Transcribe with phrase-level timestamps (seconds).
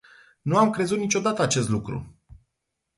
[0.41, 2.19] Nu am crezut niciodată acest lucru!